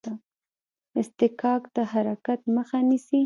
[1.01, 3.19] اصطکاک د حرکت مخه نیسي.